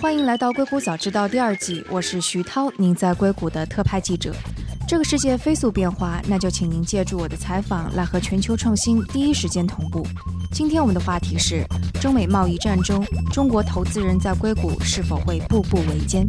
[0.00, 4.34] 欢迎来到硅谷早知道第二季，我是徐涛，您在硅谷的特派记者。
[4.86, 10.06] 这个世界飞速变化，那就请您借助我的采访来和全球创新第一时间同步。
[10.52, 11.64] 今天我们的话题是：
[12.00, 16.28] 中美贸易战中，中国投资人在硅谷是否会步步维艰？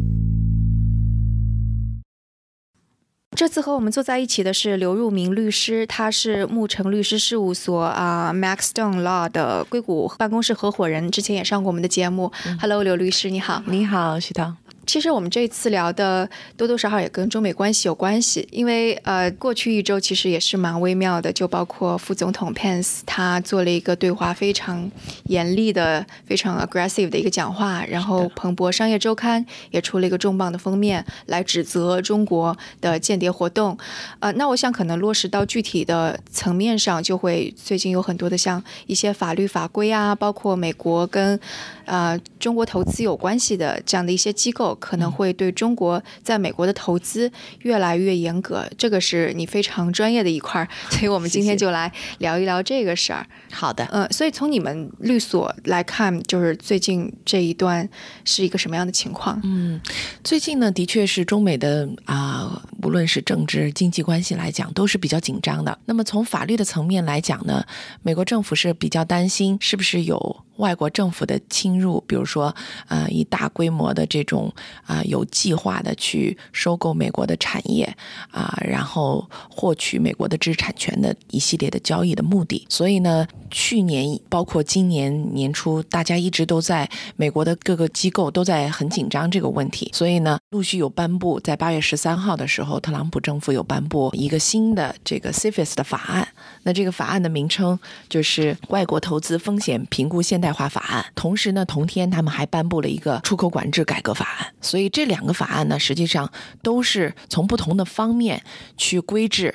[3.38, 12.32] 这次和我们坐在一起的是刘入明律师，他是牧城律师事务所啊 Max Stone Law 的硅谷办公室合伙人，之前也上过我们的节目。
[12.60, 13.62] Hello，刘律师，你好。
[13.66, 14.54] 你好，徐涛。
[14.88, 24.90] 其实我们这次聊的多多少少也跟中美关系有关系，因为呃，过去一周其实也是蛮微妙的，就包括副总统 Pence 他做了一个对华非常
[25.24, 33.76] 严厉的、非常 aggressive 的一个讲话，然后彭博商业周刊也出了一个重磅的封面来指责中国的间谍活动。
[34.20, 41.38] 呃，那我想可能落实到具体的层面上，就会最近有很多的像一些法律法规啊，包括美国跟
[41.84, 44.77] 呃中国投资有关系的这样的一些机构。
[44.78, 47.30] 可能会对中国在美国的投资
[47.60, 53.26] 越来越严格，这个是你非常专业的一块儿，所以我们今天就来聊一聊这个事儿。
[53.52, 57.88] 好的，嗯，所以从你们律所来看，就是最近这一段
[58.24, 59.40] 是一个什么样的情况？
[59.44, 59.80] 嗯，
[60.22, 65.78] 最近呢，的确是中美的啊，无论是政治、经济关系来讲，都是比较紧张的。
[65.86, 67.64] 那么从法律的层面来讲呢，
[68.02, 70.44] 美国政府是比较担心是不是有。
[70.58, 72.54] 外国政府的侵入，比如说，
[72.86, 74.52] 呃，以大规模的这种
[74.86, 77.84] 啊，有计划的去收购美国的产业
[78.30, 82.64] 啊，然后获取美国的知识产权的一系列的交易的目的。
[82.68, 89.90] 所以呢，去年包括今年年初，大家一直都在美国的各个机构都在很紧张这个问题。
[89.92, 96.28] 所以呢，陆续有颁布，在八月十三号的时候，特朗普政府有颁布一个新的这个 CFIUS 的法案。
[96.64, 97.78] 那这个法案的名称
[98.08, 101.04] 就是《外国投资风险评估现代化法案》。
[101.14, 104.54] 同时呢，同天他们还颁布了一个出口管制改革法案。
[104.60, 106.30] 所以这两个法案呢，实际上
[106.62, 108.42] 都是从不同的方面
[108.76, 109.54] 去规制。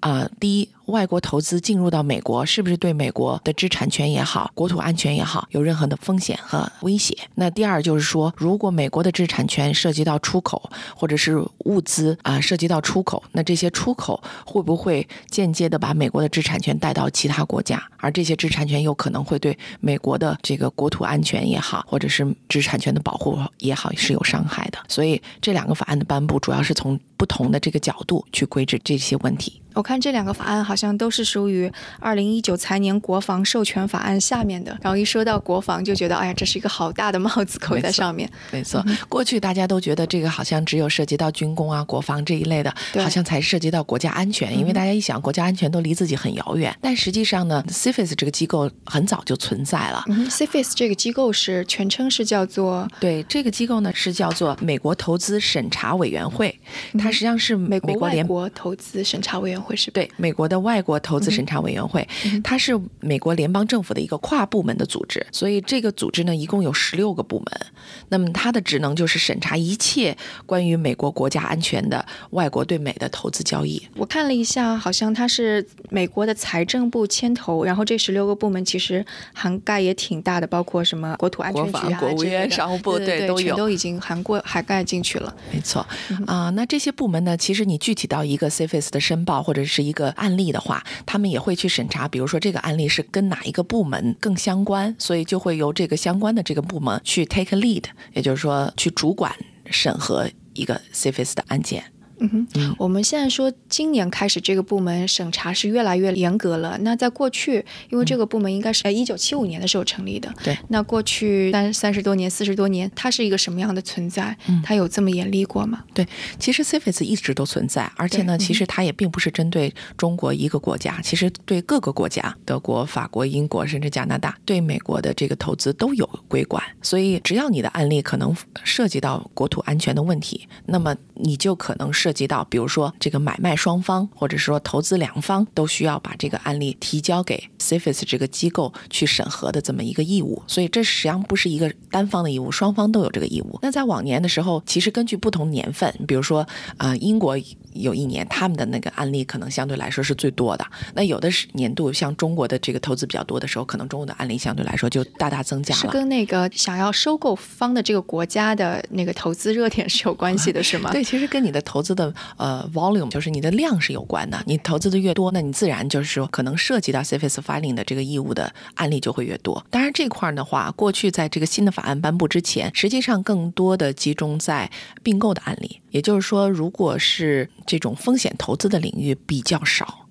[0.00, 7.16] 啊，第一，外国投资进入到美国，是不是对美国的知识产权也好、国土安全也好，有任何的风险和威胁？
[7.36, 17.82] 那第二就是说，如果美国的知识产权涉及到出口，或者是物资啊涉及到出口，那这些出口会不会间接的把美国的知识产权带到其他国家？
[17.98, 24.78] 而这些知识产权有可能会对美国的这个国土安全也好，或者是知识产权的保护也好，是有伤害的。
[24.88, 29.60] 所以这两个法案的颁布，主要是从不同的这个角度去规制这些问题。
[29.74, 38.28] 我看这两个法案好像都是属于二零一九财年国防授权法案下面的，然后一说到国防，就觉得哎呀，这是一个好大的帽子扣在上面。
[38.50, 46.74] 没错，过去大家都觉得这个好像只有涉及到军工啊、国防这一类的，好像才涉及到国家安全，因为大家一想国家安全都离自己很遥远。
[46.80, 50.04] 但实际上呢，CFIUS 这个机构很早就存在了。
[50.08, 56.58] CFIUS 这个机构是全称是叫做对这个机构呢是叫做美国投资审查委员会，
[56.98, 62.06] 它实际上是美国联国投资审查委员会是对美国的外国投资审查委员会，
[62.42, 67.66] 它是美国联邦政府的一个跨部门的组织，所以这个组织呢一共有十六个部门，
[68.08, 73.80] 那么它的职能就是审查一切关于美国国家安全的外国对美的投资交易。
[73.96, 85.34] 我看了一下，好像它是美国的财政部牵头，然后这十六个部门其实涵盖也挺大的，包括什么国土安全局、国务院、商务部，对都有，都已经涵过涵盖进去了。
[85.52, 85.86] 没错。
[86.26, 99.30] 啊，那这些部门呢，其实你具体到一个 CFIUS 的申报或或者是一个案例的话，他们也会去审查，比如说这个案例是跟哪一个部门更相关，所以就会由这个相关的这个部门去 take lead，也就是说去主管
[99.66, 101.84] 审核一个 safest 的案件。
[102.22, 106.78] 嗯哼，我们现在说今年开始这个部门审查是越来越严格了。
[106.82, 110.56] 那在过去，因为这个部门应该是在一九七五年的时候成立的，对。
[110.68, 114.36] 那过去三三十多年、四十多年，它是一个什么样的存在？
[114.62, 115.82] 它有这么严厉过吗？
[115.92, 116.06] 对，
[116.38, 126.62] 其实 CFIUS 一直都存在，而且呢，其实它也并不是针对中国一个国家，其实对各个国家，德国、法国、英国，甚至加拿大，对美国的这个投资都有规管。
[126.82, 140.42] 所以，只要你的案例可能涉及到国土安全的问题，那么你就可能涉涉及到，比如说这个买卖双方，或者说投资两方，都需要把这个案例提交给 CFIUS 这个机构去审核的这么一个义务。
[140.46, 143.58] 所以这实际上不是一个单方的义务，双方都有这个义务。
[143.62, 147.34] 那在往年的时候，其实根据不同年份，比如说啊，英国
[147.74, 150.66] 有一年他们的那个案例可能相对来说是最多的。
[150.94, 155.80] 那有的是年度像中国的这个投资比较多的时候，可能中国的案例相对来说就大大增加了。
[155.80, 160.90] 是跟那个想要收购方的这个国家的那个投资热点是有关系的，是吗？
[160.92, 164.42] 对，其实跟你的投资的呃 volume 就是你的量是有关的。
[164.46, 169.64] 你投资的越多，那你自然就是说可能涉及到 CFS filing 的这个义务的案例就会越多。
[169.70, 174.70] 当然这块儿的话，过去在这个新的法案颁布之前，实际上更多的集中在
[175.02, 180.02] 并购的案例，也就是说，如果是这种风险投资的领域比较少。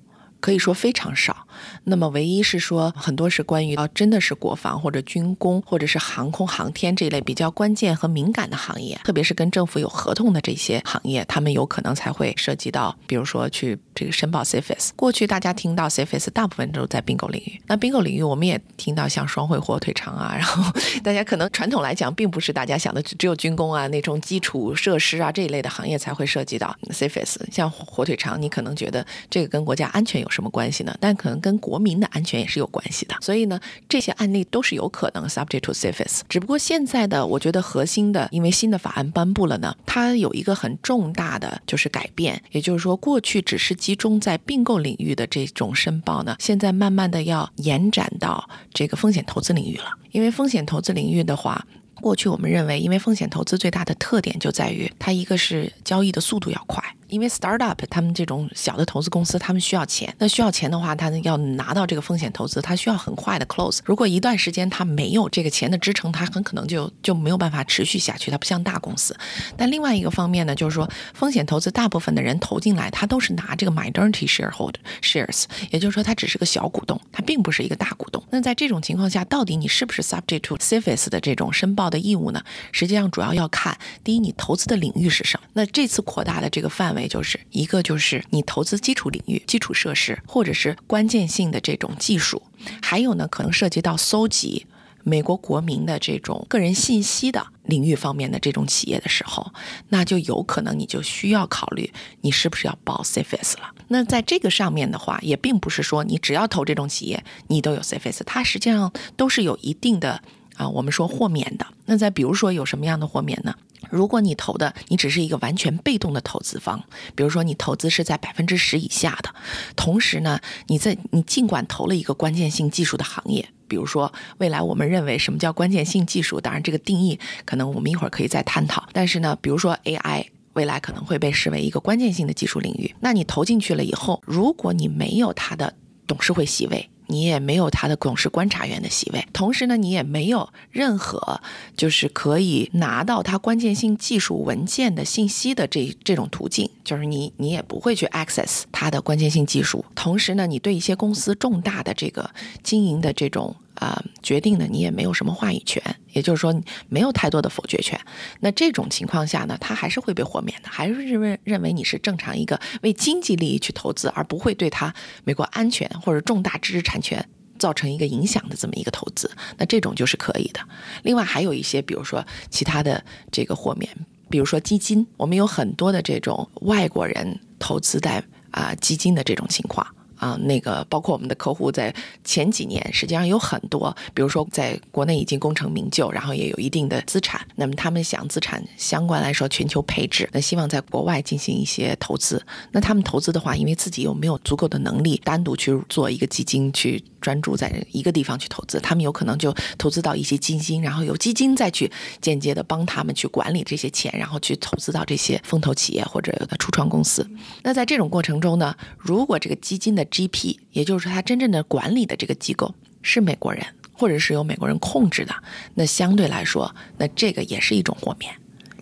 [0.41, 1.47] 可以说非常少。
[1.83, 14.89] 那么，唯一是说很多是关于啊，真的是国防或者军工或者是航空航天这一类比较关键和敏感的行业，特别是跟政府有合同的这些行业，他们有可能才会涉及到，比如说去这个申报 CFS。
[14.95, 17.61] 过去大家听到 CFS，大部分都在并购领域。
[17.67, 20.73] 那并购领域，我们也听到像双汇火腿肠啊，然后
[21.03, 27.37] 大家可能传统来讲，并不是大家想的只有军工啊那种基础设施啊这一类的行业才会涉及到 CFS。
[27.51, 30.31] 像火腿肠，你可能觉得这个跟国家安全有。
[30.31, 30.95] 什么关系呢？
[31.01, 33.15] 但可能跟国民的安全也是有关系的。
[33.19, 33.59] 所以呢，
[33.89, 36.21] 这些案例都是有可能 subject to CFS。
[36.29, 49.85] 只不过现在的，我觉得核心的，因为新的法案颁布了呢，它有一个很重大的就是改变，也就是说，过去只是集中在并购领域的这种申报呢，现在慢慢的要延展到这个风险投资领域了。
[50.11, 51.65] 因为风险投资领域的话，
[51.95, 56.83] 过去我们认为，因为风险投资最大的特点就在于它一个是交易的速度要快。
[57.11, 60.11] 因为 startup 他们这种小的投资公司，他们需要钱。
[60.17, 63.79] 那需要钱的话，他要拿到这个风险投资，他需要很快的 close。
[63.83, 68.31] 如果一段时间他没有这个钱的支撑，他很可能就就没有办法持续下去。
[68.31, 69.15] 他不像大公司。
[69.57, 78.23] 但另外一个方面呢，就是说风险投资大部分的人投进来，他都是拿这个 minority shareholder shares，也就是说他只是个小股东，他并不是一个大股东。
[78.29, 82.41] 那在这种情况下，到底你是不是 subject to CFS 的这种申报的义务呢？
[82.71, 85.47] 实际上主要要看第一，你投资的领域是什么。
[85.51, 87.00] 那这次扩大的这个范围。
[87.01, 92.41] 也就是一个，就是你投资基础领域、基础设施，或者是关键性的这种技术，
[92.81, 94.67] 还有呢，可能涉及到搜集
[95.03, 99.51] 美国国民的这种个人信息的领域方面的这种企业的时候，
[99.89, 103.73] 那就有可能你就需要考虑你是不是要报 CFS 了。
[103.87, 110.21] 那在这个上面的话，也并不是说你只要投这种企业，你都有 CFS，它实际上都是有一定的
[110.61, 111.65] 啊，我们说豁免的。
[111.85, 113.55] 那再比如说有什么样的豁免呢？
[113.89, 116.79] 如果你投的你只是一个完全被动的投资方，
[117.15, 119.33] 比如说你投资是在百分之十以下的，
[119.75, 128.87] 同时呢，你在你尽管投了一个关键性技术的行业，比如说未来我们认为什么叫关键性技术，当然这个定义可能我们一会儿可以再探讨。
[128.93, 135.73] 但是呢，比如说 AI 未来可能会被视为一个关键性的技术领域，那你投进去了以后，如果你没有它的
[136.05, 136.87] 董事会席位。
[137.11, 141.41] 你也没有他的董事观察员的席位，同时呢，你也没有任何
[141.75, 149.83] 就是可以拿到他关键性技术文件的信息的这这种途径，就是你你也不会去 access 他的关键性技术。
[149.93, 152.31] 同时呢，你对一些公司重大的这个
[152.63, 153.55] 经营的这种。
[153.81, 155.81] 啊，决定的你也没有什么话语权，
[156.13, 156.53] 也就是说
[156.87, 157.99] 没有太多的否决权。
[158.39, 164.93] 那这种情况下呢，他还是会被豁免的，还是认为认为你是正常一个为经济利益去投资，而不会对他
[165.23, 169.31] 美国安全或者重大知识产权造成一个影响的这么一个投资。
[169.57, 170.59] 那这种就是可以的。
[171.01, 173.89] 另外还有一些，比如说其他的这个豁免，
[174.29, 179.87] 比如说基金，我们有很多的这种外国人投资在啊基金的这种情况。
[180.21, 181.91] 啊，那个包括我们的客户在
[182.23, 192.39] 前几年，实际上有很多，比如说在国内已经功成名就，然后也有一定的资产，那么他们想资产相关来说全球配置，那希望在国外进行一些投资。
[192.71, 201.91] 那他们投资的话，因为自己又没有足够的能力单独去做一个基金，去专注在一个地方去投资，他们有可能就投资到一些基金，然后由基金再去
[202.21, 207.27] 间接的帮他们去管理这些钱，然后去投资到这些风投企业或者初创公司。
[207.63, 215.33] 那在这种过程中呢，如果这个基金的 GP，也就是说，他真正的管理的这个机构是美国人，或者是由美国人控制的，
[215.73, 218.33] 那相对来说，那这个也是一种豁免。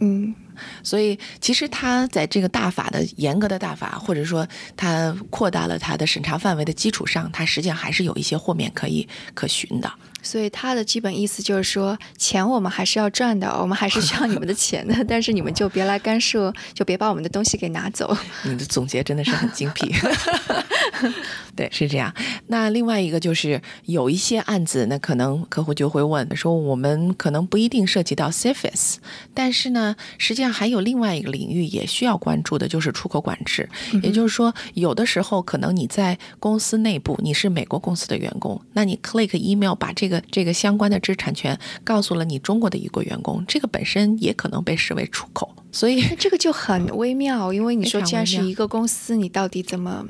[0.01, 0.33] 嗯，
[0.81, 9.91] 所以其实他在这个大法的严格的大法，或者说他扩大了他的审查范围的基础上，他实际上还是有一些豁免可以可循的。
[10.21, 18.15] 所以他的基本意思就是说，钱我们还是要赚的，我们还是需要你们的钱的， 但是你们就别来干涉，就别把我们的东西给拿走。
[18.43, 19.93] 你的总结真的是很精辟。
[21.55, 22.13] 对，是这样。
[22.47, 28.95] 那另外一个就是有一些案子，那可能客户就会问说，我们可能不一定涉及到 CFS，
[29.33, 33.69] 但是呢，实际上还有另外一个领域也需要关注的，就是出口管制。
[34.03, 47.53] 也就是说，有的时候可能你在公司内部，你是美国公司的员工，那你 click email 把这这个这个相关的知识产权告诉了你中国的一个员工，这个本身也可能被视为出口，所以这个就很微妙。
[47.53, 50.03] 因为你说，既然是一个公司，你到底怎么？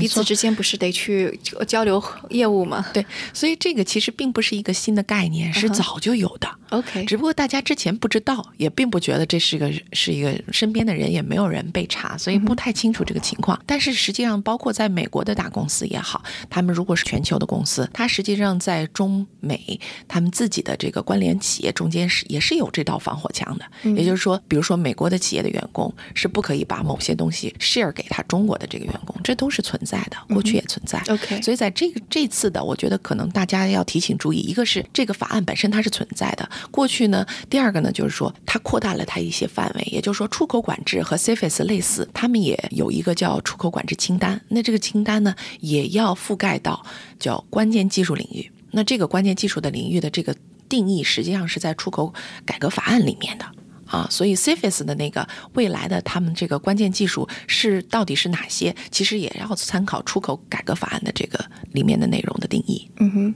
[0.00, 2.84] 彼此之间不是得去交流业务吗？
[2.92, 6.48] 对，所以这个其实并不是一个新的概念，是早就有的。
[6.70, 13.60] OK，只不过大家之前不知道，也并不觉得这是一个是一个身边的人也没有人被查，所以不太清楚这个情况。
[13.64, 23.64] 但是实际上，包括在美国的大公司也好，他们如果是全球的公司，它实际上在中美他们自己的这个关联企业中间是也是有这道防火墙的。
[23.90, 31.02] 也就是说，比如说美国的企业的员工是不可以把某些东西 share 给他中国的这个员工，这都是存在的，过去也存在。
[31.08, 36.48] OK，所以在这个这次的，我觉得可能大家要提醒注意，一个是这个法案本身它是存在的。
[36.70, 44.40] 过去呢，第二个呢，就是说它扩大了它一些范围，也就是说出口管制和 CFS 类似，他们也有一个叫出口管制清单。
[44.48, 46.84] 那这个清单呢，也要覆盖到
[47.18, 48.50] 叫关键技术领域。
[48.70, 50.34] 那这个关键技术的领域的这个
[50.68, 52.12] 定义，实际上是在出口
[52.44, 53.46] 改革法案里面的
[53.94, 54.08] 啊。
[54.10, 62.90] 所以 CFS 的那个未来的他们这个关键技术是到底是哪些，其实也要参考出口改革法案的这个里面的内容的定义。
[62.98, 63.34] 嗯哼。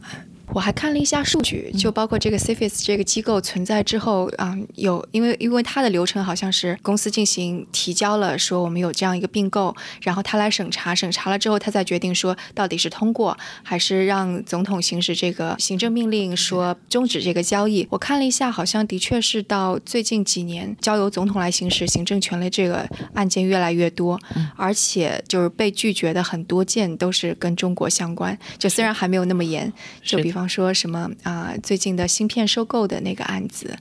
[0.55, 17.87] 我还看了一下数据，就包括这个 CFIS 这个机构存在之后，啊，有因为因为它的流程好像是公司进行提交了，说我们有这样一个并购，然后他来审查，审查了之后，他再决定说到底是通过还是让总统行使这个行政命令说终止这个交易。
[17.91, 24.19] 我看了一下，好像的确是到最近几年交由总统来行使行政权力这个案件越来越多，
[24.57, 29.71] 而且就是被拒绝的很多件都是跟中国相关，就虽然还没有那么严，
[30.03, 30.38] 就比方。
[30.39, 31.53] 比方说什么啊？
[31.65, 33.77] 最近的芯片收购的那个案子。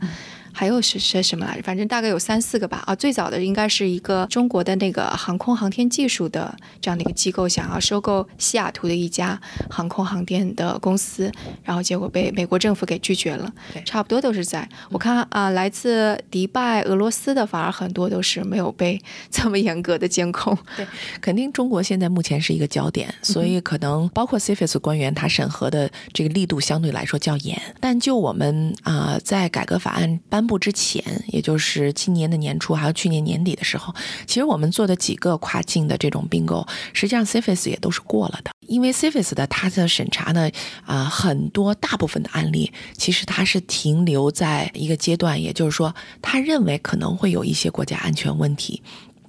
[0.57, 1.61] 还有是些什么来着？
[1.61, 2.83] 反正大概有三四个吧。
[2.87, 11.31] 啊，最早的应该是一个中国的那个航空航天技术的这样的一个机构，想要收购西雅图的一家航空航天的公司，
[11.63, 13.53] 然后结果被美国政府给拒绝了。
[13.71, 14.67] 对，差不多都是在。
[14.89, 18.99] 我看啊，来自迪拜、俄罗斯的反而很多都是没有被
[19.29, 20.57] 这么严格的监控。
[20.75, 20.87] 对，
[21.21, 27.61] 肯定中国现在目前是一个焦点，所以可能包括 CFS 官员他审核的这个力度相对来说较严。
[27.79, 33.93] 但就我们啊，在改革法案颁布之前，也就是今年的年初，还有去年年底的时候，
[34.25, 38.51] 其实我们做的几个跨境的这种并购，实际上 CFS 也都是过了的。
[38.61, 40.49] 因为 CFS 的它的审查呢，
[40.85, 48.81] 啊，很多大部分的案例，其实它是停留在一个阶段，也就是说，他认为可能会有一些国家安全问题，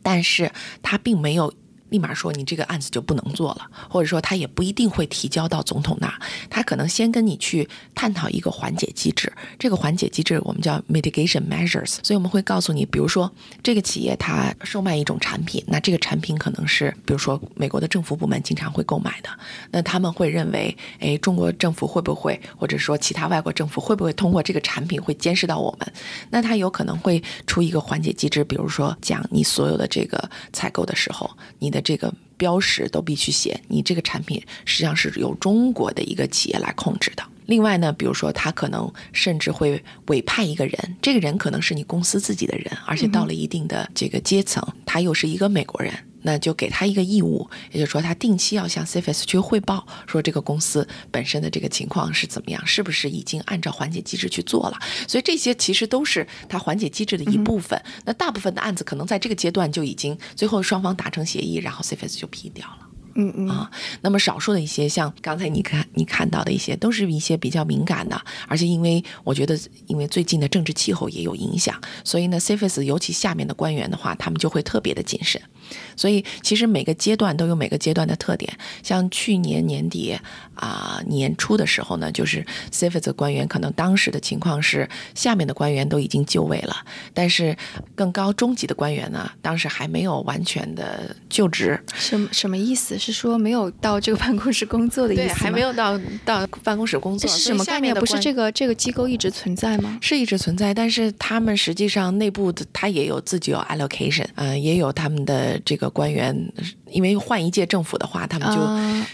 [0.03, 0.51] 但是
[0.83, 1.53] 他并没有。
[1.91, 6.13] 立马说你这个案子就不能做了，或者说他也不一定会提交到总统那，
[6.51, 9.33] 他可能先跟你去探讨一个缓解机制。
[9.59, 19.31] 这个缓解机制我们叫 mitigation measures，所以我们会告诉你，比如说这个企业它售卖一种产品，那这个产品可能是比如说美国的政府部门经常会购买的，
[19.71, 25.93] 那他们会认为，哎，中国政府会不会，或者说其他外国政府会不会通过这个产品会监视到我们？
[26.31, 37.23] 那他有可能会出一个缓解机制，比如说讲你所有的这个采购的时候，你的这个标识都必须写，你这个产品实际上是由中国的一个企业来控制的。
[37.47, 45.93] 另外呢，比如说他可能甚至会委派一个人，这个人可能是你公司自己的人，而且到了一定的这个阶层，他又是一个美国人。
[46.29, 54.79] 那就给他一个义务，也就是说，他定期要向 CFS 去汇报，说这个公司本身的这个情况是怎么样，是不是已经按照缓解机制去做了。
[55.07, 57.83] 所以这些其实都是他缓解机制的一部分。
[58.05, 62.81] 那大部分的案子可能在这个阶段就已经最后双方达成协议，然后 CFS 就批掉了。
[63.15, 63.71] 嗯嗯啊，
[64.03, 75.41] 那么少数的一些，像刚才你看你看到的一些，都是一些比较敏感的，而且因为我觉得，因为最近的政治气候也有影响，所以呢，CFS 尤其下面的官员的话，他们就会特别的谨慎。
[75.97, 78.53] 所以其实每个阶段都有每个阶段的特点。
[78.83, 80.19] 像去年年底
[80.55, 86.77] 啊年初的时候呢，就是 CFS 官员可能当时的情况是，下面的官员都已经就位了，
[87.15, 87.57] 但是
[87.95, 91.81] 更高中级的官员呢，当时还没有完全的就职。
[91.95, 92.99] 什么什么意思？
[92.99, 95.35] 是说没有到这个办公室工作的意思吗？
[95.35, 97.31] 还没有到到办公室工作。
[97.31, 97.95] 是什么概念？
[97.95, 99.99] 不是这个这个机构一直存在吗？
[100.01, 106.37] 是一直存在，但是他们实际上内部的他也有自己有 allocation，嗯，也有他们的这个官员，
[106.91, 108.49] 因为换一届政府的话，他们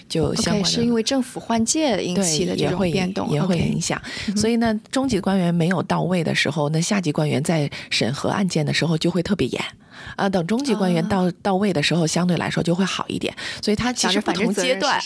[0.08, 4.00] 就就相关的是因为政府换届引起的这种变动，也会影响。
[4.36, 9.62] 所以呢，中级官员没有到位的时候，那下级官员在审核案件的时候就会特别严。
[10.16, 13.34] 啊，等中级官员到到位的时候，相对来说就会好一点。
[13.62, 15.00] 所以他其实 不同阶段，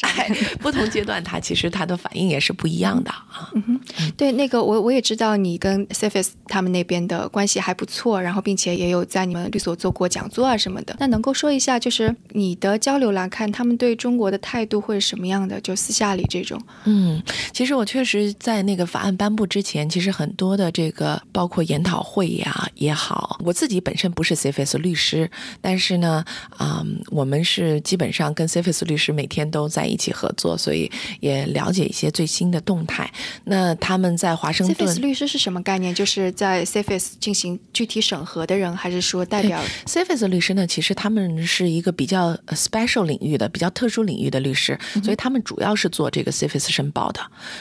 [0.61, 3.51] 不同阶段他其实他的反应也是不一样的啊。
[3.55, 3.81] 嗯哼，
[4.17, 10.97] 对，那个我我也知道你跟 CFS 他们那边的关系还不错，然后并且也有在你们律所做过讲座啊什么的。
[10.99, 15.61] 那能够说一下，就是你的交流来看，他们对中国的态度会是什么样的？
[15.61, 16.61] 就私下里这种。
[16.85, 24.35] 嗯，其实我确实在那个法案颁布之前，其实很多的这个包括研讨会呀也好，我自己本身不是
[24.79, 25.31] 律师，
[25.61, 26.25] 但是呢，
[26.57, 33.11] 啊，我们是基本上跟 CFS 律师每天都在一起合作，所以也了解一些最新的动态。
[33.45, 35.95] 那他们在华盛顿，CFS 律师是什么概念？
[35.95, 40.67] 就是在 CFS 进行具体审核的人，还是说代表 CFS 律师呢？
[40.67, 47.21] 其实他们是一个比较 special 领域的、比较特殊领域的律师，所以他们主要是做这个 CFS 申报的。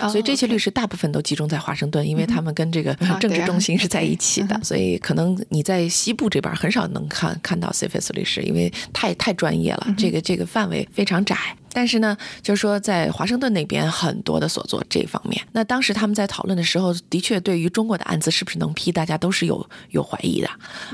[0.09, 4.59] 所以这些律师大部分都集中在华盛顿，因为他们跟这个政治中心是在一起的。
[4.63, 11.35] 所以可能你在西部这边很少能看看到 CFS 律师，因为太太专业了，这个这个范围非常窄。
[11.73, 15.39] 但是呢，就是说在华盛顿那边很多的所做这方面。
[15.51, 20.49] 那当时他们在讨论的时候，的确对于中国的案子是不是能批，大家都是有有怀疑的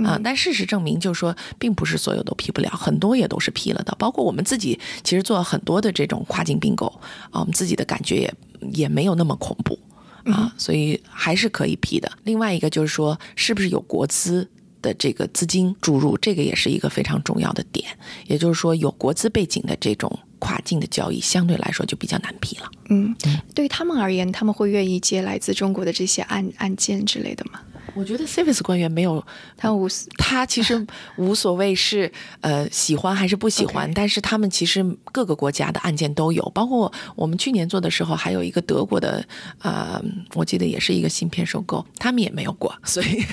[0.05, 0.19] 啊。
[0.21, 3.95] 但事实证明，就是说并不是所有都批不了，很多也都是批了的。
[3.97, 6.87] 包括我们自己，其实做很多的这种跨境并购
[7.31, 8.33] 啊，我们自己的感觉也
[8.73, 9.79] 也没有那么恐怖
[10.25, 12.11] 啊，所以还是可以批的。
[12.25, 14.49] 另外一个就是说，是不是有国资？
[14.83, 17.87] 的这个资金注入，这个也是一个非常重要的点。
[18.27, 22.69] 也就是说，有国资背景的这种跨境的交易，相对来说就比较难批了。
[22.89, 23.15] 嗯，
[23.55, 27.59] 对于他们而言，他们会愿意接来自中国的这些案案件之类的吗？
[27.93, 29.23] 我觉得 CFS 官员没有
[29.55, 30.85] 他无他其实
[31.17, 39.23] 无所谓是呃喜欢还是不喜欢，但是他们其实各个国家的案件都有，包括我们去年做的时候，还有一个德国的
[39.59, 40.01] 啊，
[40.33, 43.23] 我记得也是一个芯片收购，他们也没有过，所以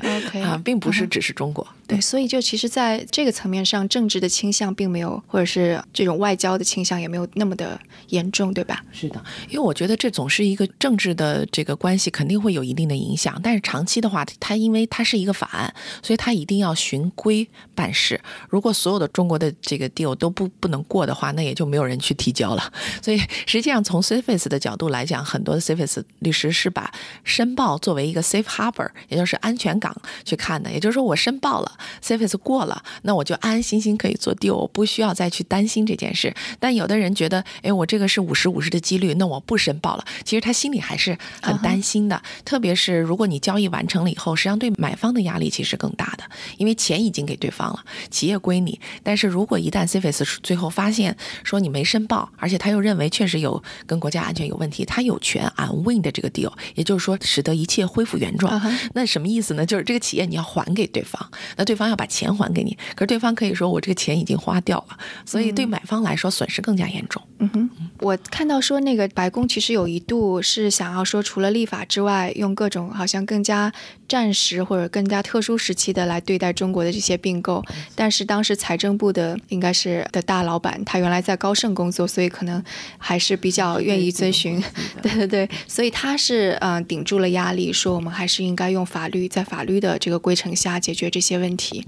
[0.42, 1.66] 啊，并不是只是中国。
[1.86, 8.84] 对，所以就其实在这个层面上，政治的倾向并没有，或者是这种外交的倾向也没有那么的严重，对吧？
[8.92, 14.49] 是的，因为我觉得这总是一个政治的这个关系，肯定会有一定的影响，但是长期的话，它。
[14.50, 18.20] 它因为它是一个法案，所以它一定要循规办事。
[18.48, 22.72] 如果所有的中国的这个 deal 都不不能过的话，那也就没有人去提交了。
[23.00, 26.92] 所以实际上从 CFS 的角度来讲，很多的 CFS 律师是把
[27.22, 30.68] 申报作为一个 safe harbor，也就是安全港去看的。
[30.72, 36.34] 也就是说，我申报了，safe 过了，那我就安安心心可以做 deal，我不需要再去担心这件事。
[36.58, 42.20] 但有的人觉得，哎，我这个是五十五十的几率，那我不申报了，其实他心里还是很担心的。
[42.44, 44.34] 特别是如果你交易完成了以后。
[44.40, 46.24] 实际上，对买方的压力其实更大的，
[46.56, 48.80] 因为钱已经给对方了，企业归你。
[49.02, 58.60] 但是如果一旦 CFS 最后发现说你没申报，而且他又认为确实有跟国家安全有问题，他有权 unwin 的这个 deal，也就是说使得一切恢复原状。
[58.94, 59.66] 那什么意思呢？
[59.66, 67.22] 就是这个企业你要还给对方，那对方要把钱还给你，可是对方可以说我这个钱已经花掉了，所以对买方来说损失更加严重。
[67.38, 73.72] 嗯哼，我看到说那个白宫其实有一度是想要说，除了立法之外，用各种好像更加
[74.10, 74.30] 战。
[74.32, 77.64] 时或者更加特殊时期的来对待中国的这些并购，
[77.96, 82.62] 但是当时财政部的应该是的大老板，他原来在高盛工作，所以可能
[82.96, 84.62] 还是比较愿意遵循，
[85.02, 91.84] 对对对，所以他是嗯顶住了压力，说我们还是应该用法律，在法律的这个规程下解决这些问题。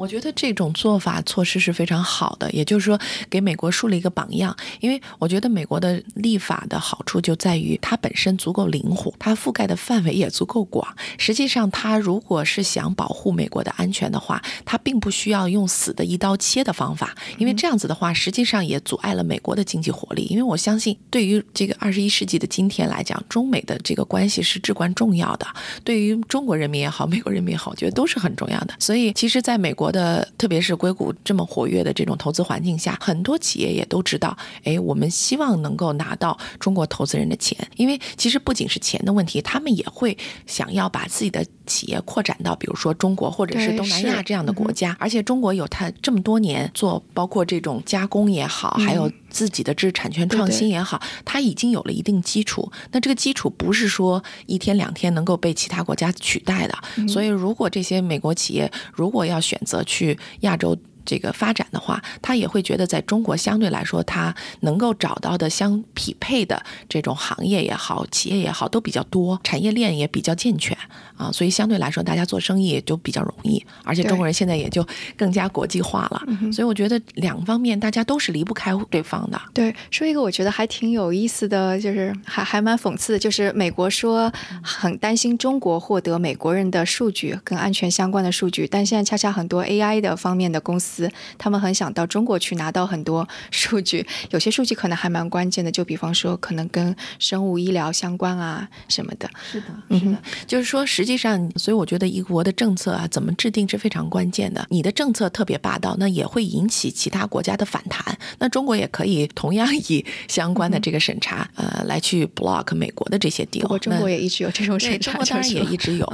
[0.00, 4.56] 我觉得这种做法措施是非常好的，也就是说给美国树立一个榜样。
[4.80, 10.96] 因为我觉得美国的立法的好处就在于它本身足够灵活，它覆盖的范围也足够广。
[11.18, 20.26] 实际上，它如果是想保护美国的安全的话，它并不需要用死的一刀切的方法，因为这样子的话，实际上也阻碍了美国的经济活力。
[20.30, 25.46] 因为我相信，对于这个二十一世纪的今天来讲，中美的这个关系是至关重要的。
[25.84, 28.72] 对于中国人民也好，美国人民也好，我觉得都是很重要的。
[28.78, 29.89] 所以，其实，在美国。
[29.90, 49.10] 的，特别是硅谷这么活跃的这种投资环境下，很多企业也都知道，哎，我们希望能够拿到中国投资人的钱，因为其实不仅是钱的问题，他们也会想要把自己的企业扩展到，比如说中国或者是东南亚这样的国家，而且中国有它这么多年做，包括这种加工也好，还有。
[49.30, 52.68] 自己的知识产权创新也好，它已经有了一定基础。
[52.90, 57.06] 那这个基础不是说一天两天能够被其他国家取代的。
[57.06, 70.76] 所以，如果这些美国企业如果要选择去亚洲这个发展的话，他也会觉得在中国相对来说，他能够找到的相匹配的这种行业也好，企业也好，都比较多，产业链也比较健全
[71.16, 73.64] 啊，所以相对来说，大家做生意也就比较容易。
[73.84, 74.86] 而且中国人现在也就
[75.16, 79.40] 更加国际化了，所以我觉得两方面大家都是离不开对方的。
[79.54, 84.32] 对，说一个我觉得还挺有意思的，就是还还蛮讽刺的，就是美国说
[84.62, 90.99] 很担心中国获得美国人的数据跟安全相关的数据，但现在恰恰很多 AI 的方面的公司，
[91.38, 99.30] 他们很想到中国去拿到很多数据，有些数据可能还蛮关键的，就比方说可能跟生物医疗相关啊什么的。
[99.50, 104.66] 是的，是的，就是说实际上，所以我觉得一国的政策啊，怎么制定是非常关键的。
[104.70, 108.18] 你的政策特别霸道，那也会引起其他国家的反弹。
[108.38, 113.62] 那中国也可以同样以相关的这个审查，呃，来去 block 美国的这些 deal。
[113.62, 116.06] 不过中国也一直有这种审查，中国当然也一直有。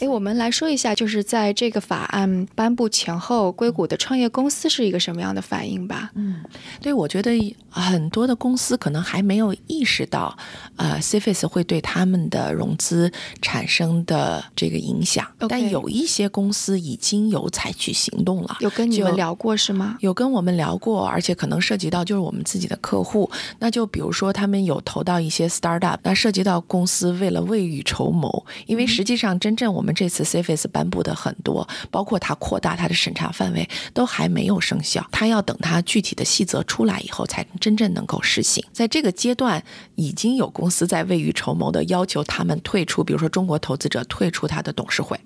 [0.00, 6.10] 哎，我们来说一下，就是在这个法案颁布前后，硅谷的创业公司是一个什么样的反应吧？
[6.14, 6.36] 嗯，
[6.80, 10.34] 对，我觉得很多的公司可能还没有意识到，
[10.76, 18.56] 呃，CFS 会对他们的融资产生的这个影响，但有一些公司已经有采取行动了。
[18.60, 19.98] 有跟你们聊过是吗？
[20.00, 23.30] 有跟我们聊过，而且可能涉及到就是我们自己的客户。
[23.58, 29.89] 那就比如说，他们有投到一些 startup，那涉及到公司为了未雨绸缪，因为实际上真正我们。
[29.92, 35.06] 这次 CFS 颁布的很多，包括它扩大它的审查范围，都还没有生效。
[35.10, 38.64] 它要等它具体的细则出来以后，才真正能够实行。
[38.72, 39.62] 在这个阶段，
[39.94, 45.18] 已经有公司在未雨绸缪的要求他们退出，比如说中国投资者退出他的董事会。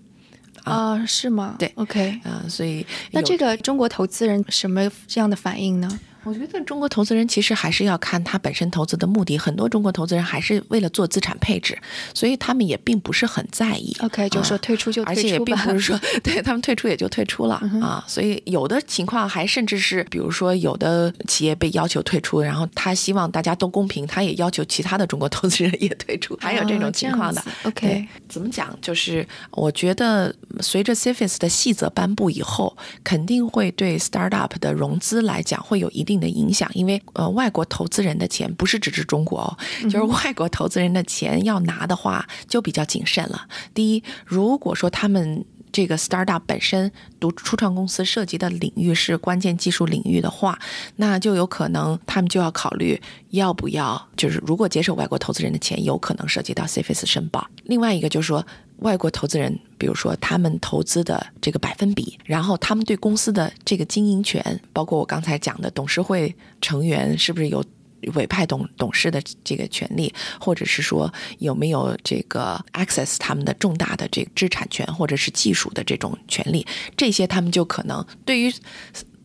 [0.65, 1.57] 啊，是吗？
[1.59, 6.01] 对，OK，啊，所以那这个中国投资人什么这样的反应呢？
[6.25, 9.37] 我觉得中国投资人其实还是要看他本身投资的目的。
[9.37, 11.79] 很多中国投资人还是为了做资产配置，
[12.15, 13.95] 所以他们也并不是很在意。
[14.01, 18.03] OK，就说退出就退出，而且也并不是说 对他们退出也就退出了啊。
[18.09, 27.45] 所以有的情况还甚至是，比如说有的企业被要求退出，然后他希望大家都公平，他也要求其他的中国投资人也退出，还有这种情况的。
[27.65, 28.75] OK，怎么讲？
[28.81, 36.14] 就是我觉得随着 CFS 的细则颁布以后，肯定会对 startup 的融资来讲会有一定。
[36.19, 43.47] 的影响，因为呃，外国投资人的钱不是只是中国哦，就是外国投资人的钱要拿的话，就比较谨慎了。
[43.73, 50.57] 第一，如果说他们这个 startup 本身读初创公司涉及的领域是关键技术领域的话，
[50.95, 52.99] 那就有可能他们就要考虑
[53.31, 57.45] 要不要，就是如果接受外国投资人的钱，有可能涉及到 CFS 申报。
[57.65, 58.47] 另外一个就是说。
[58.79, 67.65] 外国投资人，比如说他们投资的这个百分比，然后他们对公司的这个经营权，包括我刚才讲的董事会成员是不是有
[68.15, 78.53] 委派董董事的这个权利，或者是说有没有这个 access 他们的重大的这个知识产权或者是技术的这种权利，这些他们就可能对于。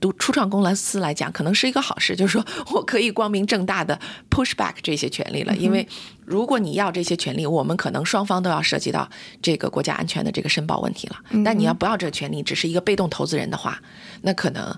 [0.02, 5.54] 读初创公司来讲，可能是一个好事，就是说我可以光明正大的 push back 这些权利了。
[5.58, 5.86] 因为
[6.24, 9.10] 如果你要这些权利，我们可能双方都要涉及到
[9.42, 11.18] 这个国家安全的这个申报问题了。
[11.44, 13.78] 但你要不要这个权利，只是一个被动投资人的话，
[14.22, 14.74] 那可能。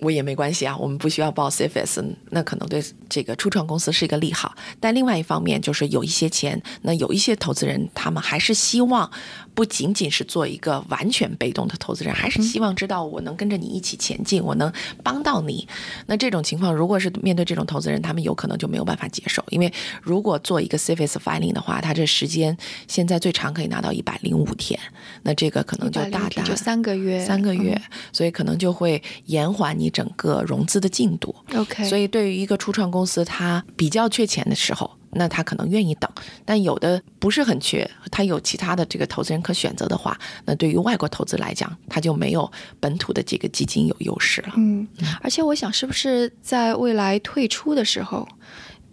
[0.00, 4.54] 我也没关系啊，我们不需要报 CFS，那可能对这个初创公司是一个利好。
[4.80, 9.10] 但另外一方面，就是有一些钱，那有一些投资人，他们还是希望
[9.54, 14.72] 不仅仅是做一个完全被动的投资人，还是希望知道我能跟着你一起前进，我能
[15.04, 15.68] 帮到你。
[16.06, 19.70] 那这种情况，如果是面对这种投资人，他们有可能就没有办法接受，因为
[20.02, 22.56] 如果做一个 CFS filing 的话，它这时间
[22.88, 24.80] 现在最长可以拿到一百零五天，
[25.24, 27.80] 那这个可能就大大就三个月，三个月，
[28.12, 29.90] 所以可能就会延缓你。
[29.90, 36.08] 整个融资的进度，OK，所以对于一个初创公司，它比较缺钱的时候，那他可能愿意等；
[36.44, 44.52] 但有的不是很缺，他有其他的这个投资人可选择的话，那对于外国投资来讲，他就没有本土的这个基金有优势了。
[44.56, 44.86] 嗯，
[45.20, 48.26] 而且我想，是不是在未来退出的时候？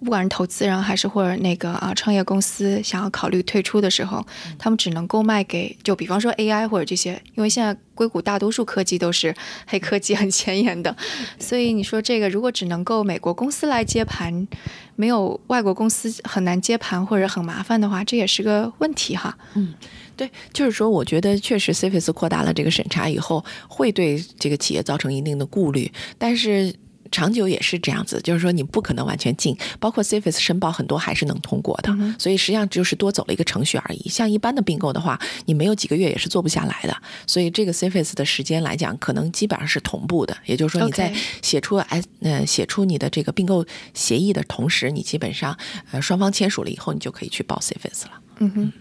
[0.04, 4.26] 不管是投资人还是或者那个啊创业公司想要考虑退出的时候，
[4.60, 10.96] 他们只能够卖给就比方说 AI 或者这些，因为现在硅谷大多数科技都是黑科技很前沿的，
[11.40, 14.48] 所以你说这个如果只能够美国公司来接盘，
[14.96, 19.36] 没有外国公司很难接盘或者很麻烦的话，这也是个问题哈。
[19.56, 19.74] 嗯，
[20.16, 26.76] 对，就是说我觉得确实 CFS 扩大了这个审查以后，会对这个企业造成一定的顾虑，但是。
[27.12, 34.10] 长久也是这样子，就是说你不可能完全进，包括 CFS 申报很多还是能通过的，所以实际上就是多走了一个程序而已。
[34.10, 36.96] 像一般的并购的话，你没有几个月也是做不下来的。
[37.26, 40.36] 所以这个 CFS 的时间来讲，可能基本上是同步的。
[40.46, 45.58] 也就是说你在写出哎呃写出你的这个并购协议的同时，你基本上
[45.91, 48.12] 呃双方签署了以后，你就可以去报 CFS 了。
[48.39, 48.72] 嗯哼。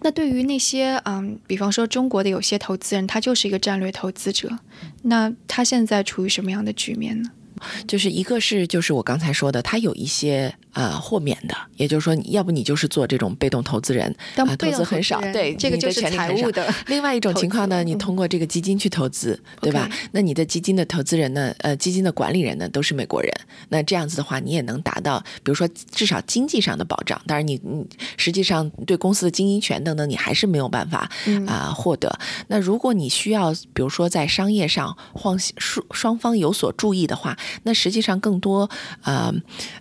[0.00, 4.58] 那对于那些嗯，比方说中国的有些投资人，他就是一个战略投资者，
[5.02, 7.28] 那他现在处于什么样的局面呢？
[7.86, 16.72] 就是一个是就是我刚才说的，他有一些呃豁免的，也就是说，你要不你就是做这种被动投资人，投资很少，对，这个就是财务的。
[16.86, 19.88] 另外一种情况呢，你通过这个基金去投资，对吧？
[20.12, 23.32] 那你的基金的投资人呢，呃，基金的管理人呢都是美国人，
[23.70, 27.20] 那这样子的话，你也能达到，比如说至少经济上的保障。
[27.26, 27.86] 当然你，你
[28.18, 31.10] 实际上对公司的经营权等等，你还是没有办法
[31.46, 32.18] 啊、获得。
[32.48, 38.68] 那如果你需要，比如说在商业上双双双方有所注意的话，那实际上更多
[39.02, 39.32] 呃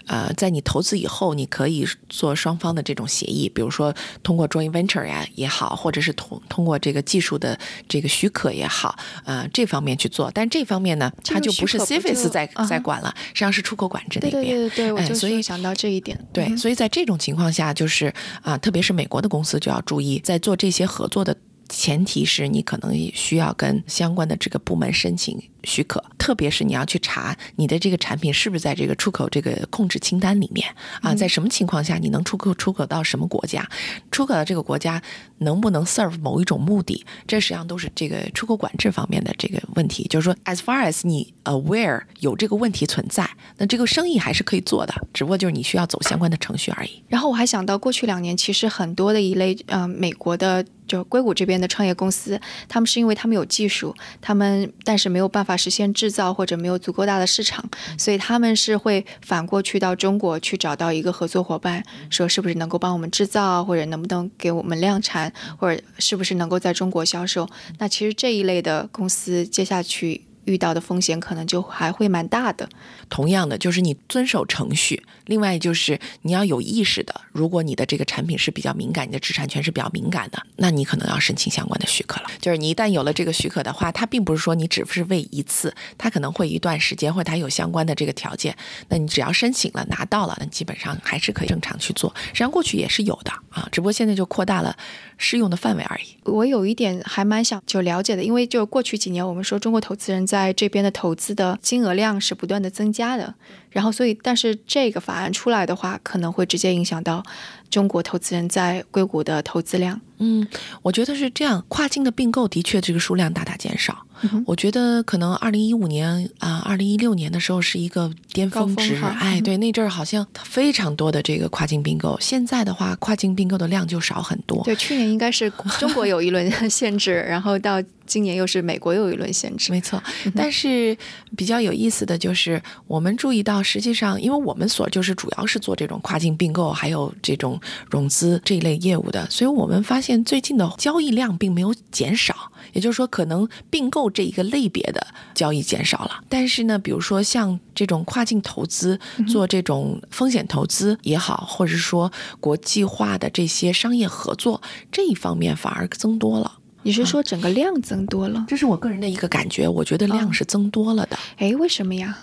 [0.07, 7.57] 呃，在你投资以后，你可以做双方的这种协议，比如说通过 joint venture 呀也好，或者是通通过这个技术的
[7.89, 10.29] 这个许可也好，呃，这方面去做。
[10.31, 14.43] 但这方面呢，它就不是许可不 CFIUS 在啊在管了，实际上是出口管制那边。
[14.43, 16.17] 对对对对，我就哎所以是想到这一点。
[16.31, 21.35] 对，嗯所以在这种情况下，就是啊，特别是美国的公司就要注意，在做这些合作的
[21.67, 30.67] 前提是你可能也需要跟相关的这个部门申请许可，特别是你要去查你的这个产品是不是在这个出口这个控制清单里面
[31.01, 33.67] 啊，在什么情况下你能出口出口到什么国家，
[34.11, 35.01] 出口到这个国家
[35.39, 40.05] 能不能 serve 某一种目的，这实际上都是这个出口管制方面的这个问题。
[40.09, 47.01] 就是说，as far as 你 aware 有这个问题存在，那这个生意还是可以做的，只不过就是你需要走相关的程序而已。
[47.07, 57.63] 然后我还想到，过去两年其实很多的一类呃美国的就硅谷这边的创业公司，他们是因为他们有技术，他们但是没有办法实现制造或者没有足够大的市场，
[57.97, 67.47] 所以他们是会反过去到中国去找到一个合作伙伴，说是不是能够帮我们制造，或者能不能给我们量产，或者是不是能够在中国销售。
[67.79, 72.67] 那其实这一类的公司接下去遇到的风险可能就还会蛮大的。
[73.09, 82.29] 同样的，就是你遵守程序，另外就是你要有意识的，如果你的这个产品是比较敏感，你的知识产权是比较敏感的，那你可能要申请相关的许可了。
[82.39, 88.55] 就是你一旦有了这个许可的话，它并不是说你只是为一次，它可能会一段时间，或者它有相关的这个条件，
[88.89, 92.13] 那你只要申请了拿到了，那基本上还是可以正常去做。
[92.27, 94.75] 实际上过去也是有的啊，只不过现在就扩大了
[95.17, 96.17] 适用的范围而已。
[96.31, 103.33] 我有一点还蛮想就了解的，因为就过去几年，我们说中国投资人在这边的投资的金额量是不断的增加的，
[103.69, 107.23] 然后所以但是这个法案出来的话，可能会直接影响到
[107.69, 109.99] 中国投资人在硅谷的投资量。
[110.19, 110.47] 嗯，
[110.81, 114.05] 我觉得是这样，跨境的并购的确这个数量大大减少。
[114.21, 122.17] 嗯我觉得可能二零一五年啊，二零一六年的时候是一个巅峰值，峰哎，嗯对，那阵儿好像非常多的这个跨境并购。
[122.21, 124.63] 现在的话，跨境并购的量就少很多。
[124.63, 129.69] 对，去年应该是中国有一轮限制，然后到今年又是美国有一轮限制。
[129.73, 130.01] 没错，
[130.33, 130.97] 但是
[131.35, 156.59] 比较有意思的就是，我们注意到，实际上，因为我们所就是主要是做这种跨境并购，还有这种融资这一类业务的，所以我们发现最近的交易量并没有减少，也就是说，可能并购这一个类别的交易减少了，但是呢，比如说像这种跨境投资，做这种风险投资也好，或者是说国际化的这些商业合作这一方面反而增多了。
[156.83, 158.45] 你是说整个量增多了？
[158.47, 161.17] 这是我个人的一个感觉，我觉得量嗯是增多了的。
[161.37, 162.17] 哎，为什么呀？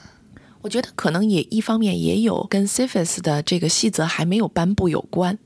[0.63, 5.37] 我觉得可能也一方面也有跟 CFIUS 的这个细则还没有颁布有关，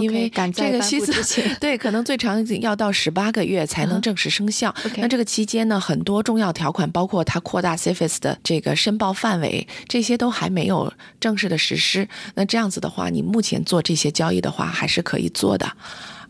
[0.00, 1.12] 因为这个细则
[1.58, 4.74] 对可能最长要到十八个月才能正式生效。
[4.98, 12.06] 那这个期间呢，很多重要条款，包括它扩大 CFIUS 的这个申报范围，这些都还没有正式的实施。
[12.34, 15.66] 那这样子的话，你目前做这些交易的话，还是可以做的。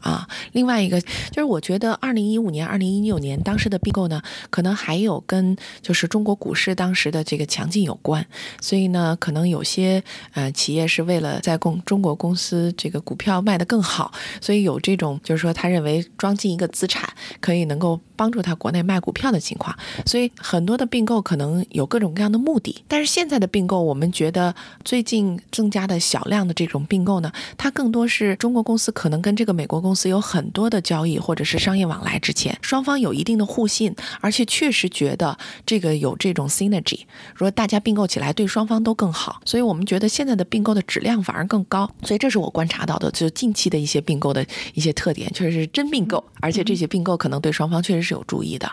[0.06, 8.24] 啊，另外一个就是，我觉得二零一五年、二零一六年当时的并购呢，可能还有跟就是中国股市当时的这个强劲有关，
[8.60, 10.00] 所以呢，可能有些
[10.34, 37.00] 呃企业是为了在公中国公司这个股票卖得更好，所以有这种就是说他认为装进一个资产可以能够帮助他国内卖股票的情况，所以很多的并购可能有各种各样的目的，但是现在的并购，我们觉得最近增加的小量的这种并购呢，它更多是中国公司可能跟这个美国公司公司有很多的交易或者是商业往来之前，双方有一定的互信，而且确实觉得这个有这种 synergy，
[37.34, 48.70] 说大家并购起来对双方都更好，所以我们觉得现在的并购的质量反而更高，所以这是我观察到的，就近期的一些并购的一些特点，确实是真并购，而且这些并购可能对双方确实是有注意的。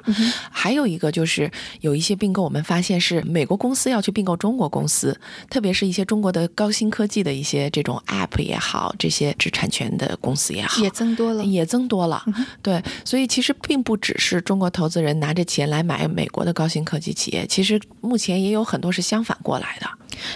[0.52, 5.18] 还有一个就是有一些并购，我们发现是美国公司要去并购中国公司，
[5.50, 11.44] 特别是一些中国的高新科技的一些这种 App 也好，这些知识产权的公司也好，也增多了。
[11.44, 12.24] 也增多了。
[12.62, 19.88] 对，所以其实并不只是中国投资人拿着钱来买美国的高新科技企业，其实目前也有很多是相反过来的。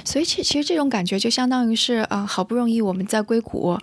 [0.03, 3.77] 所以其其实这种感觉就相当于是啊、呃好不容易我们在硅谷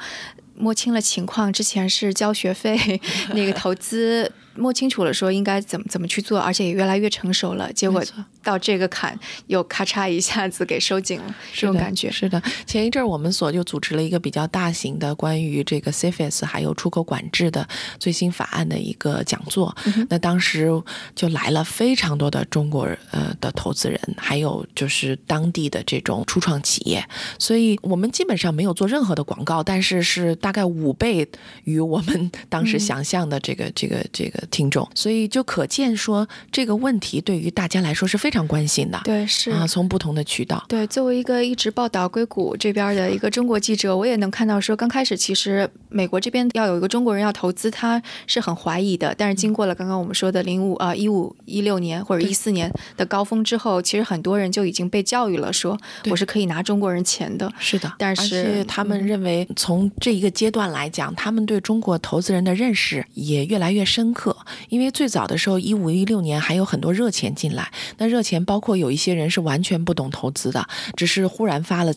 [0.56, 3.00] 摸清了情况，之前是交学费，
[3.34, 4.30] 那个投资。
[4.56, 7.72] 摸清楚了，说应该怎么怎么去做，而且也越来越成熟了。
[7.72, 8.02] 结果
[8.42, 12.40] 到这个坎又咔嚓一下子给收紧了，这种感觉是的。
[12.66, 17.66] 前一阵儿我们所就组织了一个比较大型的关于这个 CFS 还有出口管制的
[17.98, 19.74] 最新法案的一个讲座。
[20.08, 20.70] 那当时
[21.14, 27.04] 就来了非常多的中国呃的投资人，还有就是当地的这种初创企业。
[27.38, 31.26] 所以我们基本上没有做任何的广告，但是是大概五倍
[31.64, 34.43] 于我们当时想象的这个这个这个。
[34.46, 39.00] 听众，所以就可见说这个问题对于大家来说是非常关心的。
[39.04, 40.64] 对，是啊，从不同的渠道。
[40.68, 49.14] 对，作为一个一直报道硅谷这边的一个中国记者，我也能看到说，刚开始其实美国这边要有一个中国人要投资，他是很怀疑的。
[49.16, 55.78] 但是经过了刚刚我们说的零五啊一五一六年或者一四年的高峰之后，其实很多人就已经被教育了，说
[56.10, 57.50] 我是可以拿中国人钱的。
[57.58, 64.33] 是的，但是他们认为从这一个阶段来讲，他们对中国投资人的认识也越来越深刻。
[64.68, 70.66] 因为最早的时候，一五一六年还有很多热钱进来，那热钱包括有一些人是完全不懂投资的，
[70.96, 71.92] 只是忽然发了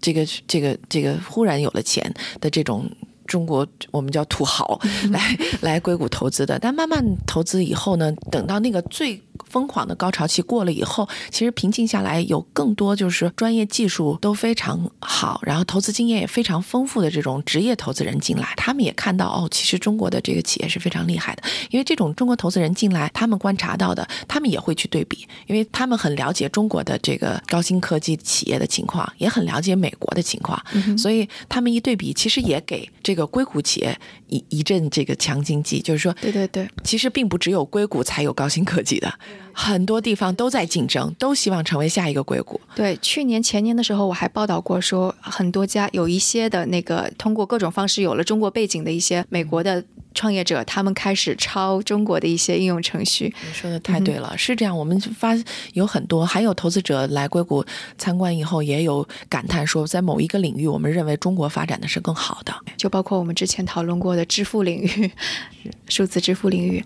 [0.00, 2.90] 这个这个这个忽然有了钱的这种
[3.26, 9.20] 中国我们叫土豪 来来硅谷投资的，但慢慢投资以后呢，等到那个最。
[9.48, 21.42] 疯狂的高潮期过了以后，其实平静下来，有更多就是专业技术都非常好，然后投资经验也非常丰富的这种职业投资人进来，他们也看到哦，其实中国的这个企业是非常厉害的。
[21.70, 30.60] 因为这种中国投资人进来，他们观察到的，他们也会去对比，因为他们很了解中国的这个高新科技企业的情况，也很了解美国的情况，
[30.96, 39.12] 所以他们一对比，其实也给这个硅谷企业一一阵这个强经济，就是说，对对对，其实并不只有硅谷才有高新科技的。
[39.52, 42.60] 很多地方都在竞争，都希望成为下一个硅谷。
[42.74, 49.84] 对，去年前年的时候，我还报道过，说很多家有一些的那个通过各种方式有了中国背景的一些美国的。
[50.16, 54.76] 创业者他们开始抄中国的一些应用程序，你说的太对了，是这样。
[54.76, 55.36] 我们发
[55.74, 57.62] 有很多，还有投资者来硅谷
[57.98, 65.10] 参观以后，也有感叹说，在某一个领域，我们认为中国发展的是更好的，就包括我们之前讨论过的支付领域，
[65.90, 66.82] 数字支付领域。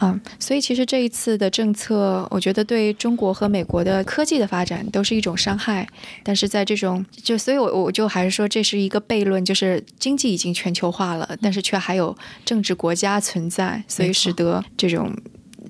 [0.00, 5.88] 嗯，所以其实这一次的政策，我觉得对中国和美国的科技的发展都是一种伤害。
[6.22, 12.73] 但是在这种就，所以我我就还是说，这是一个悖论，就是经济已经全球化了，但是却还有政治。
[12.74, 15.14] 国家存在，所以使得这种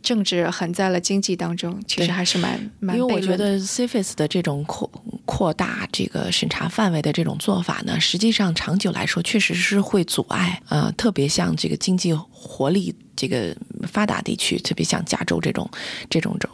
[0.03, 2.97] 政治横在了经济当中，其实还是蛮蛮。
[2.97, 4.91] 因为我觉得 CFIS 的这种扩
[5.25, 12.13] 扩大这个审查范围的这种做法呢，实际上长久来说确实是会阻碍，呃，特别像这个经济
[12.45, 12.95] 活力。
[13.17, 15.71] 这个发达地区，特别像加州这种
[16.11, 16.49] 这种州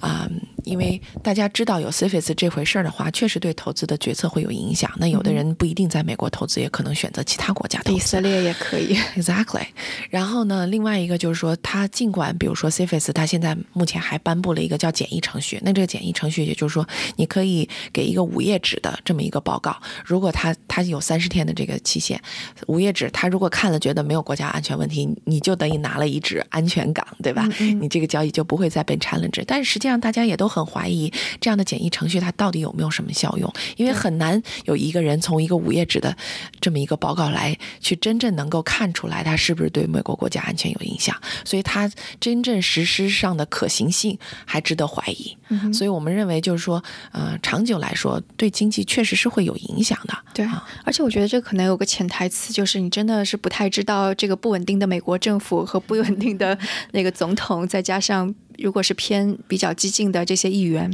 [0.00, 0.26] 啊，
[0.64, 4.90] 因为大家知道有 CFIS 这回事儿的话，确实对投资的决策会有影响。
[4.96, 7.94] 那有的人不一定在美国投资，也可能选择其他国家投资。
[7.94, 9.66] 以色列也可以，Exactly。
[10.08, 15.60] 然后呢，另外一个就是说，他尽管比如说 CFIS，他现在目前还颁布了一个叫简易程序。
[15.62, 22.18] 那这个简易程序，也就是说，你可以给一个五页纸的这么一个报告，如果他他有三十天的这个期限，
[22.66, 25.98] 五页纸，他如果看了觉得没有国家安全问题，你就等于拿。
[25.98, 27.44] 了一纸安全港，对吧？
[27.80, 29.42] 你这个交易就不会再被 challenge。
[29.48, 36.16] 但是实际上，大家也都很怀疑这样的简易程序它到底有没有什么效用，因为很难有一个人从一个五页纸的
[36.60, 41.20] 这么一个报告来去真正能够看出来它是不是对美国国家安全有影响。
[41.44, 45.36] 所以它真正实施上的可行性还值得怀疑。
[45.72, 50.16] 所以我们认为，就是说，呃，长久来说，对经济确实是会有影响的。
[50.32, 50.46] 对，
[50.84, 56.56] 而且我觉得这可能有个潜台词，就是你真的是不太知道这个不稳定的美国政府和不稳定的
[56.92, 60.90] 那个总统，再加上如果是偏比较激进的这些议员，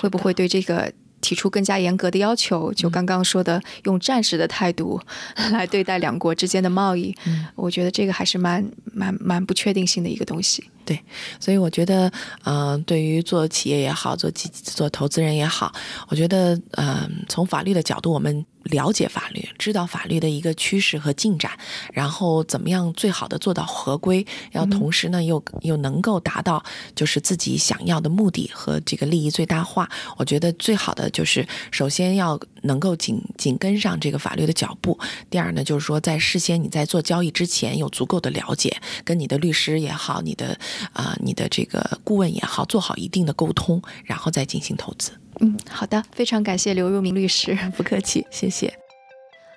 [0.00, 2.72] 会不会对这个提出更加严格的要求？
[2.74, 5.00] 就刚刚说的，用战时的态度
[5.50, 10.64] 来对待两国之间的贸易，嗯我觉得这个还是蛮蛮蛮不确定性的一个东西。
[10.84, 11.00] 对，
[11.40, 12.12] 所以我觉得，
[12.44, 15.72] 嗯，对于做企业也好，做做投资人也好，
[16.08, 18.44] 我觉得，嗯，从法律的角度，我们。
[18.66, 21.50] 了解法律，知道法律的一个趋势和进展，
[21.92, 26.62] 然后怎么样最好的做到合规，要同时呢又又能够达到
[26.94, 29.88] 就是自己想要的目的和这个利益最大化。
[30.16, 34.98] 我觉得最好的就是首先要能够紧紧跟上这个法律的脚步。
[35.30, 40.58] 第二呢，就是说在事先你在做交易之前有足够的了解，跟你的律师也好，你的
[40.92, 45.12] 啊你的这个顾问也好，做好一定的沟通，然后再进行投资。
[45.40, 48.85] 嗯，好的，非常感谢刘如明律师，不客气，谢谢。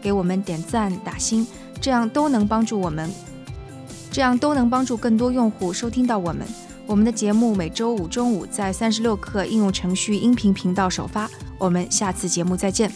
[0.00, 1.46] 给我们点赞打星，
[1.80, 3.10] 这样都能帮助我们，
[4.10, 6.46] 这样都能帮助更多用户收听到我们。
[6.86, 11.28] 我们的节目每周五中午在三十六课应用程序音频频道首发，
[11.58, 12.90] 我们下次节目再见。